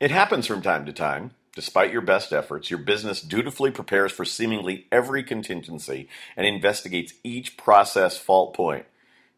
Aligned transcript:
It 0.00 0.12
happens 0.12 0.46
from 0.46 0.62
time 0.62 0.86
to 0.86 0.92
time. 0.92 1.32
Despite 1.56 1.92
your 1.92 2.02
best 2.02 2.32
efforts, 2.32 2.70
your 2.70 2.78
business 2.78 3.20
dutifully 3.20 3.72
prepares 3.72 4.12
for 4.12 4.24
seemingly 4.24 4.86
every 4.92 5.24
contingency 5.24 6.08
and 6.36 6.46
investigates 6.46 7.14
each 7.24 7.56
process 7.56 8.16
fault 8.16 8.54
point. 8.54 8.86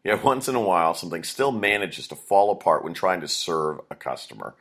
Yet 0.03 0.23
once 0.23 0.47
in 0.47 0.53
a 0.53 0.61
while, 0.61 0.93
something 0.93 1.23
still 1.23 1.51
manages 1.51 2.07
to 2.09 2.15
fall 2.15 2.51
apart 2.51 2.83
when 2.83 2.93
trying 2.93 3.21
to 3.21 3.27
serve 3.27 3.79
a 3.89 3.95
customer. 3.95 4.53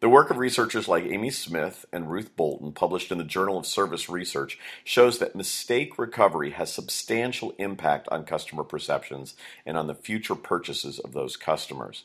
The 0.00 0.08
work 0.08 0.28
of 0.30 0.38
researchers 0.38 0.88
like 0.88 1.04
Amy 1.04 1.30
Smith 1.30 1.86
and 1.92 2.10
Ruth 2.10 2.34
Bolton, 2.36 2.72
published 2.72 3.12
in 3.12 3.18
the 3.18 3.24
Journal 3.24 3.56
of 3.56 3.64
Service 3.64 4.08
Research, 4.08 4.58
shows 4.82 5.20
that 5.20 5.36
mistake 5.36 6.00
recovery 6.00 6.50
has 6.50 6.72
substantial 6.72 7.54
impact 7.58 8.08
on 8.10 8.24
customer 8.24 8.64
perceptions 8.64 9.36
and 9.64 9.76
on 9.76 9.86
the 9.86 9.94
future 9.94 10.34
purchases 10.34 10.98
of 10.98 11.12
those 11.12 11.36
customers. 11.36 12.02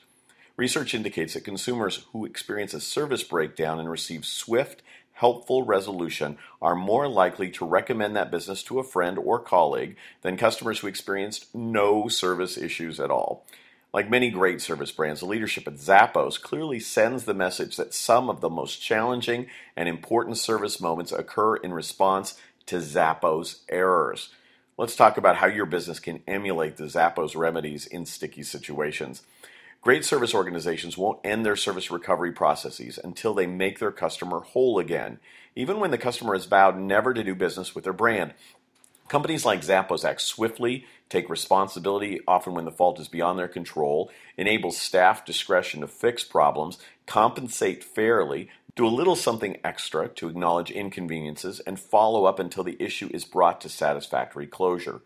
Research 0.59 0.93
indicates 0.93 1.35
that 1.35 1.45
consumers 1.45 2.05
who 2.11 2.25
experience 2.25 2.73
a 2.73 2.81
service 2.81 3.23
breakdown 3.23 3.79
and 3.79 3.89
receive 3.89 4.25
swift, 4.25 4.81
helpful 5.13 5.63
resolution 5.63 6.37
are 6.61 6.75
more 6.75 7.07
likely 7.07 7.49
to 7.51 7.65
recommend 7.65 8.13
that 8.13 8.29
business 8.29 8.61
to 8.63 8.77
a 8.77 8.83
friend 8.83 9.17
or 9.17 9.39
colleague 9.39 9.95
than 10.21 10.35
customers 10.35 10.79
who 10.79 10.87
experienced 10.87 11.55
no 11.55 12.09
service 12.09 12.57
issues 12.57 12.99
at 12.99 13.09
all. 13.09 13.45
Like 13.93 14.09
many 14.09 14.29
great 14.29 14.59
service 14.59 14.91
brands, 14.91 15.21
the 15.21 15.27
leadership 15.27 15.65
at 15.65 15.75
Zappos 15.75 16.41
clearly 16.41 16.81
sends 16.81 17.23
the 17.23 17.33
message 17.33 17.77
that 17.77 17.93
some 17.93 18.29
of 18.29 18.41
the 18.41 18.49
most 18.49 18.81
challenging 18.81 19.47
and 19.77 19.87
important 19.87 20.37
service 20.37 20.81
moments 20.81 21.13
occur 21.13 21.55
in 21.55 21.71
response 21.71 22.37
to 22.65 22.79
Zappos 22.79 23.59
errors. 23.69 24.27
Let's 24.77 24.97
talk 24.97 25.15
about 25.15 25.37
how 25.37 25.47
your 25.47 25.65
business 25.65 26.01
can 26.01 26.21
emulate 26.27 26.75
the 26.75 26.83
Zappos 26.83 27.33
remedies 27.33 27.85
in 27.85 28.05
sticky 28.05 28.43
situations. 28.43 29.21
Great 29.81 30.03
service 30.03 30.33
organizations 30.33 30.97
won't 30.97 31.19
end 31.23 31.45
their 31.45 31.55
service 31.55 31.89
recovery 31.89 32.33
processes 32.33 32.99
until 33.01 33.33
they 33.33 33.47
make 33.47 33.79
their 33.79 33.91
customer 33.91 34.41
whole 34.41 34.77
again, 34.77 35.19
even 35.55 35.79
when 35.79 35.89
the 35.89 35.97
customer 35.97 36.33
has 36.33 36.45
vowed 36.45 36.77
never 36.77 37.13
to 37.13 37.23
do 37.23 37.33
business 37.33 37.73
with 37.73 37.85
their 37.85 37.93
brand. 37.93 38.33
Companies 39.07 39.45
like 39.45 39.61
Zappos 39.61 40.03
act 40.03 40.21
swiftly, 40.21 40.85
take 41.07 41.29
responsibility 41.29 42.19
often 42.27 42.53
when 42.53 42.65
the 42.65 42.71
fault 42.71 42.99
is 42.99 43.07
beyond 43.07 43.39
their 43.39 43.47
control, 43.47 44.11
enable 44.37 44.71
staff 44.71 45.25
discretion 45.25 45.79
to 45.79 45.87
fix 45.87 46.25
problems, 46.25 46.77
compensate 47.07 47.81
fairly, 47.81 48.49
do 48.75 48.85
a 48.85 48.87
little 48.87 49.15
something 49.15 49.57
extra 49.63 50.09
to 50.09 50.27
acknowledge 50.27 50.71
inconveniences, 50.71 51.61
and 51.61 51.79
follow 51.79 52.25
up 52.25 52.37
until 52.37 52.65
the 52.65 52.77
issue 52.81 53.09
is 53.13 53.23
brought 53.23 53.61
to 53.61 53.69
satisfactory 53.69 54.45
closure. 54.45 55.01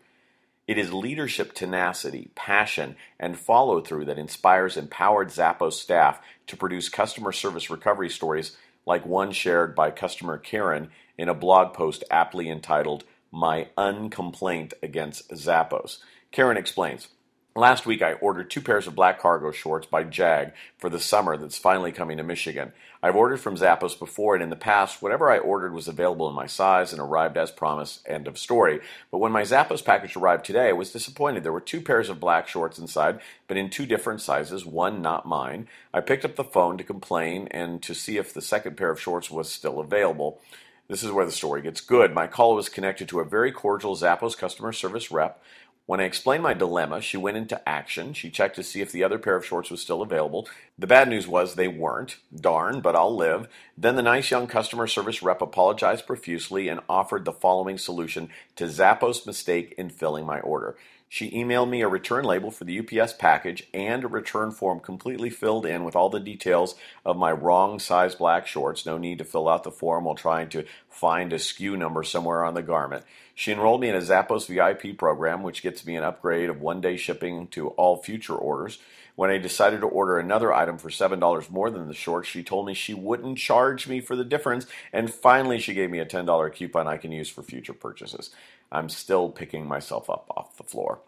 It 0.66 0.78
is 0.78 0.94
leadership 0.94 1.52
tenacity, 1.52 2.30
passion, 2.34 2.96
and 3.20 3.38
follow 3.38 3.82
through 3.82 4.06
that 4.06 4.18
inspires 4.18 4.78
empowered 4.78 5.28
Zappos 5.28 5.74
staff 5.74 6.20
to 6.46 6.56
produce 6.56 6.88
customer 6.88 7.32
service 7.32 7.68
recovery 7.68 8.08
stories 8.08 8.56
like 8.86 9.04
one 9.04 9.32
shared 9.32 9.74
by 9.74 9.90
customer 9.90 10.38
Karen 10.38 10.90
in 11.18 11.28
a 11.28 11.34
blog 11.34 11.74
post 11.74 12.02
aptly 12.10 12.48
entitled 12.48 13.04
My 13.30 13.68
Uncomplaint 13.76 14.72
Against 14.82 15.30
Zappos. 15.30 15.98
Karen 16.32 16.56
explains 16.56 17.08
Last 17.56 17.86
week, 17.86 18.02
I 18.02 18.14
ordered 18.14 18.50
two 18.50 18.60
pairs 18.60 18.88
of 18.88 18.96
black 18.96 19.20
cargo 19.20 19.52
shorts 19.52 19.86
by 19.86 20.02
Jag 20.02 20.54
for 20.76 20.90
the 20.90 20.98
summer 20.98 21.36
that's 21.36 21.56
finally 21.56 21.92
coming 21.92 22.16
to 22.16 22.24
Michigan. 22.24 22.72
I've 23.00 23.14
ordered 23.14 23.38
from 23.38 23.54
Zappos 23.54 23.96
before, 23.96 24.34
and 24.34 24.42
in 24.42 24.50
the 24.50 24.56
past, 24.56 25.00
whatever 25.00 25.30
I 25.30 25.38
ordered 25.38 25.72
was 25.72 25.86
available 25.86 26.28
in 26.28 26.34
my 26.34 26.46
size 26.46 26.92
and 26.92 27.00
arrived 27.00 27.36
as 27.36 27.52
promised. 27.52 28.04
End 28.08 28.26
of 28.26 28.38
story. 28.38 28.80
But 29.12 29.18
when 29.18 29.30
my 29.30 29.42
Zappos 29.42 29.84
package 29.84 30.16
arrived 30.16 30.44
today, 30.44 30.70
I 30.70 30.72
was 30.72 30.90
disappointed. 30.90 31.44
There 31.44 31.52
were 31.52 31.60
two 31.60 31.80
pairs 31.80 32.08
of 32.08 32.18
black 32.18 32.48
shorts 32.48 32.80
inside, 32.80 33.20
but 33.46 33.56
in 33.56 33.70
two 33.70 33.86
different 33.86 34.20
sizes, 34.20 34.66
one 34.66 35.00
not 35.00 35.24
mine. 35.24 35.68
I 35.92 36.00
picked 36.00 36.24
up 36.24 36.34
the 36.34 36.42
phone 36.42 36.76
to 36.78 36.82
complain 36.82 37.46
and 37.52 37.80
to 37.84 37.94
see 37.94 38.16
if 38.16 38.34
the 38.34 38.42
second 38.42 38.76
pair 38.76 38.90
of 38.90 39.00
shorts 39.00 39.30
was 39.30 39.48
still 39.48 39.78
available. 39.78 40.40
This 40.86 41.02
is 41.02 41.12
where 41.12 41.24
the 41.24 41.32
story 41.32 41.62
gets 41.62 41.80
good. 41.80 42.12
My 42.12 42.26
call 42.26 42.56
was 42.56 42.68
connected 42.68 43.08
to 43.08 43.20
a 43.20 43.24
very 43.24 43.52
cordial 43.52 43.96
Zappos 43.96 44.36
customer 44.36 44.72
service 44.72 45.10
rep 45.10 45.40
when 45.86 46.00
I 46.00 46.04
explained 46.04 46.42
my 46.42 46.54
dilemma, 46.54 47.02
she 47.02 47.18
went 47.18 47.36
into 47.36 47.68
action. 47.68 48.14
She 48.14 48.30
checked 48.30 48.56
to 48.56 48.62
see 48.62 48.80
if 48.80 48.90
the 48.90 49.04
other 49.04 49.18
pair 49.18 49.36
of 49.36 49.44
shorts 49.44 49.70
was 49.70 49.82
still 49.82 50.00
available. 50.00 50.48
The 50.78 50.86
bad 50.86 51.08
news 51.08 51.28
was 51.28 51.54
they 51.54 51.68
weren't. 51.68 52.16
Darn, 52.34 52.80
but 52.80 52.96
I'll 52.96 53.14
live. 53.14 53.48
Then 53.76 53.96
the 53.96 54.02
nice 54.02 54.30
young 54.30 54.46
customer 54.46 54.86
service 54.86 55.22
rep 55.22 55.42
apologized 55.42 56.06
profusely 56.06 56.68
and 56.68 56.80
offered 56.88 57.26
the 57.26 57.32
following 57.32 57.76
solution 57.76 58.30
to 58.56 58.64
Zappos' 58.64 59.26
mistake 59.26 59.74
in 59.76 59.90
filling 59.90 60.24
my 60.24 60.40
order. 60.40 60.76
She 61.14 61.30
emailed 61.30 61.68
me 61.68 61.80
a 61.80 61.86
return 61.86 62.24
label 62.24 62.50
for 62.50 62.64
the 62.64 62.80
UPS 62.80 63.12
package 63.12 63.68
and 63.72 64.02
a 64.02 64.08
return 64.08 64.50
form 64.50 64.80
completely 64.80 65.30
filled 65.30 65.64
in 65.64 65.84
with 65.84 65.94
all 65.94 66.10
the 66.10 66.18
details 66.18 66.74
of 67.04 67.16
my 67.16 67.30
wrong 67.30 67.78
size 67.78 68.16
black 68.16 68.48
shorts. 68.48 68.84
No 68.84 68.98
need 68.98 69.18
to 69.18 69.24
fill 69.24 69.48
out 69.48 69.62
the 69.62 69.70
form 69.70 70.06
while 70.06 70.16
trying 70.16 70.48
to 70.48 70.64
find 70.90 71.32
a 71.32 71.36
SKU 71.36 71.78
number 71.78 72.02
somewhere 72.02 72.44
on 72.44 72.54
the 72.54 72.62
garment. 72.62 73.04
She 73.32 73.52
enrolled 73.52 73.80
me 73.80 73.90
in 73.90 73.94
a 73.94 74.00
Zappos 74.00 74.48
VIP 74.48 74.98
program, 74.98 75.44
which 75.44 75.62
gets 75.62 75.86
me 75.86 75.94
an 75.94 76.02
upgrade 76.02 76.50
of 76.50 76.60
one 76.60 76.80
day 76.80 76.96
shipping 76.96 77.46
to 77.48 77.68
all 77.68 78.02
future 78.02 78.34
orders. 78.34 78.80
When 79.16 79.30
I 79.30 79.38
decided 79.38 79.80
to 79.80 79.86
order 79.86 80.18
another 80.18 80.52
item 80.52 80.76
for 80.76 80.88
$7 80.88 81.50
more 81.50 81.70
than 81.70 81.86
the 81.86 81.94
shorts, 81.94 82.28
she 82.28 82.42
told 82.42 82.66
me 82.66 82.74
she 82.74 82.94
wouldn't 82.94 83.38
charge 83.38 83.86
me 83.86 84.00
for 84.00 84.16
the 84.16 84.24
difference, 84.24 84.66
and 84.92 85.12
finally 85.12 85.58
she 85.58 85.72
gave 85.72 85.90
me 85.90 86.00
a 86.00 86.06
$10 86.06 86.52
coupon 86.52 86.88
I 86.88 86.96
can 86.96 87.12
use 87.12 87.28
for 87.28 87.42
future 87.42 87.72
purchases. 87.72 88.30
I'm 88.72 88.88
still 88.88 89.30
picking 89.30 89.66
myself 89.66 90.10
up 90.10 90.26
off 90.36 90.56
the 90.56 90.64
floor. 90.64 91.00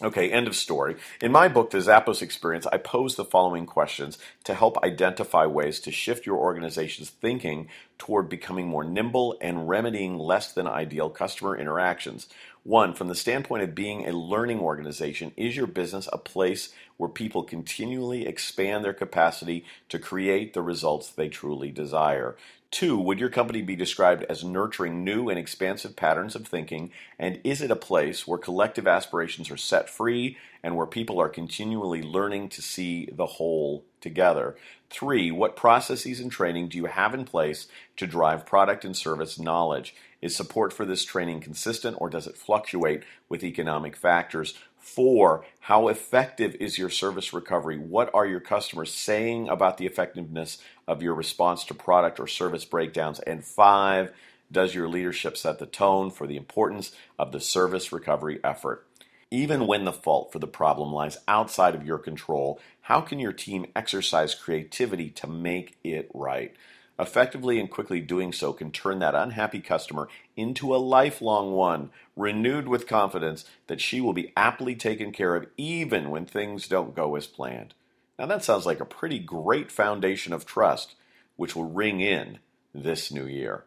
Okay, 0.00 0.30
end 0.30 0.46
of 0.46 0.54
story. 0.54 0.94
In 1.20 1.32
my 1.32 1.48
book, 1.48 1.70
The 1.70 1.78
Zappos 1.78 2.22
Experience, 2.22 2.68
I 2.68 2.76
pose 2.76 3.16
the 3.16 3.24
following 3.24 3.66
questions 3.66 4.16
to 4.44 4.54
help 4.54 4.78
identify 4.84 5.44
ways 5.46 5.80
to 5.80 5.90
shift 5.90 6.24
your 6.24 6.36
organization's 6.36 7.10
thinking 7.10 7.66
toward 7.98 8.28
becoming 8.28 8.68
more 8.68 8.84
nimble 8.84 9.36
and 9.40 9.68
remedying 9.68 10.16
less 10.16 10.52
than 10.52 10.68
ideal 10.68 11.10
customer 11.10 11.56
interactions. 11.56 12.28
One, 12.62 12.94
from 12.94 13.08
the 13.08 13.16
standpoint 13.16 13.64
of 13.64 13.74
being 13.74 14.06
a 14.06 14.12
learning 14.12 14.60
organization, 14.60 15.32
is 15.36 15.56
your 15.56 15.66
business 15.66 16.08
a 16.12 16.18
place 16.18 16.68
where 16.96 17.10
people 17.10 17.42
continually 17.42 18.24
expand 18.24 18.84
their 18.84 18.94
capacity 18.94 19.64
to 19.88 19.98
create 19.98 20.54
the 20.54 20.62
results 20.62 21.08
they 21.08 21.28
truly 21.28 21.72
desire? 21.72 22.36
Two, 22.70 22.98
would 22.98 23.18
your 23.18 23.30
company 23.30 23.62
be 23.62 23.76
described 23.76 24.24
as 24.24 24.44
nurturing 24.44 25.02
new 25.02 25.30
and 25.30 25.38
expansive 25.38 25.96
patterns 25.96 26.34
of 26.34 26.46
thinking? 26.46 26.90
And 27.18 27.40
is 27.42 27.62
it 27.62 27.70
a 27.70 27.76
place 27.76 28.26
where 28.26 28.38
collective 28.38 28.86
aspirations 28.86 29.50
are 29.50 29.56
set 29.56 29.88
free 29.88 30.36
and 30.62 30.76
where 30.76 30.86
people 30.86 31.18
are 31.18 31.30
continually 31.30 32.02
learning 32.02 32.50
to 32.50 32.62
see 32.62 33.08
the 33.10 33.24
whole 33.24 33.84
together? 34.02 34.54
Three, 34.90 35.30
what 35.30 35.56
processes 35.56 36.20
and 36.20 36.30
training 36.30 36.68
do 36.68 36.76
you 36.76 36.86
have 36.86 37.14
in 37.14 37.24
place 37.24 37.68
to 37.96 38.06
drive 38.06 38.44
product 38.44 38.84
and 38.84 38.94
service 38.94 39.38
knowledge? 39.38 39.94
Is 40.20 40.36
support 40.36 40.72
for 40.72 40.84
this 40.84 41.04
training 41.04 41.40
consistent 41.40 41.96
or 42.00 42.10
does 42.10 42.26
it 42.26 42.36
fluctuate 42.36 43.02
with 43.30 43.44
economic 43.44 43.96
factors? 43.96 44.54
Four, 44.78 45.44
how 45.60 45.88
effective 45.88 46.56
is 46.58 46.78
your 46.78 46.88
service 46.88 47.32
recovery? 47.32 47.78
What 47.78 48.10
are 48.14 48.26
your 48.26 48.40
customers 48.40 48.92
saying 48.92 49.48
about 49.48 49.76
the 49.76 49.86
effectiveness 49.86 50.58
of 50.88 51.02
your 51.02 51.14
response 51.14 51.62
to 51.64 51.74
product 51.74 52.18
or 52.18 52.26
service 52.26 52.64
breakdowns? 52.64 53.20
And 53.20 53.44
five, 53.44 54.12
does 54.50 54.74
your 54.74 54.88
leadership 54.88 55.36
set 55.36 55.58
the 55.60 55.66
tone 55.66 56.10
for 56.10 56.26
the 56.26 56.36
importance 56.36 56.92
of 57.18 57.30
the 57.30 57.40
service 57.40 57.92
recovery 57.92 58.40
effort? 58.42 58.86
Even 59.30 59.66
when 59.66 59.84
the 59.84 59.92
fault 59.92 60.32
for 60.32 60.38
the 60.38 60.46
problem 60.46 60.90
lies 60.90 61.18
outside 61.28 61.74
of 61.74 61.86
your 61.86 61.98
control, 61.98 62.58
how 62.80 63.02
can 63.02 63.18
your 63.18 63.32
team 63.32 63.66
exercise 63.76 64.34
creativity 64.34 65.10
to 65.10 65.26
make 65.26 65.76
it 65.84 66.10
right? 66.14 66.54
Effectively 66.98 67.60
and 67.60 67.70
quickly 67.70 68.00
doing 68.00 68.32
so 68.32 68.52
can 68.52 68.72
turn 68.72 68.98
that 68.98 69.14
unhappy 69.14 69.60
customer 69.60 70.08
into 70.34 70.74
a 70.74 70.78
lifelong 70.78 71.52
one, 71.52 71.90
renewed 72.16 72.66
with 72.66 72.88
confidence 72.88 73.44
that 73.66 73.80
she 73.80 74.00
will 74.00 74.14
be 74.14 74.32
aptly 74.36 74.74
taken 74.74 75.12
care 75.12 75.36
of 75.36 75.46
even 75.56 76.10
when 76.10 76.24
things 76.24 76.66
don't 76.66 76.96
go 76.96 77.14
as 77.14 77.26
planned. 77.26 77.74
Now, 78.18 78.26
that 78.26 78.44
sounds 78.44 78.66
like 78.66 78.80
a 78.80 78.84
pretty 78.84 79.18
great 79.18 79.70
foundation 79.70 80.32
of 80.32 80.44
trust, 80.44 80.96
which 81.36 81.54
will 81.54 81.70
ring 81.70 82.00
in 82.00 82.38
this 82.74 83.12
new 83.12 83.26
year. 83.26 83.64